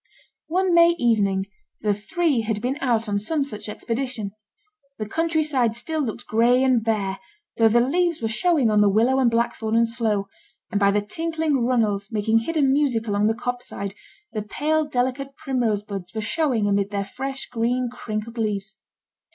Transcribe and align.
One 0.47 0.73
May 0.73 0.95
evening 0.97 1.45
the 1.81 1.93
three 1.93 2.41
had 2.41 2.59
been 2.59 2.75
out 2.81 3.07
on 3.07 3.19
some 3.19 3.43
such 3.43 3.69
expedition; 3.69 4.31
the 4.97 5.07
country 5.07 5.43
side 5.43 5.75
still 5.75 6.01
looked 6.01 6.25
gray 6.25 6.63
and 6.63 6.83
bare, 6.83 7.19
though 7.57 7.67
the 7.67 7.81
leaves 7.81 8.19
were 8.19 8.27
showing 8.27 8.71
on 8.71 8.81
the 8.81 8.89
willow 8.89 9.19
and 9.19 9.29
blackthorn 9.29 9.75
and 9.75 9.87
sloe, 9.87 10.27
and 10.71 10.79
by 10.79 10.89
the 10.89 11.03
tinkling 11.03 11.63
runnels, 11.67 12.11
making 12.11 12.39
hidden 12.39 12.73
music 12.73 13.07
along 13.07 13.27
the 13.27 13.35
copse 13.35 13.67
side, 13.67 13.93
the 14.33 14.41
pale 14.41 14.85
delicate 14.85 15.35
primrose 15.35 15.83
buds 15.83 16.15
were 16.15 16.21
showing 16.21 16.67
amid 16.67 16.89
their 16.89 17.05
fresh, 17.05 17.45
green, 17.47 17.87
crinkled 17.91 18.39
leaves. 18.39 18.79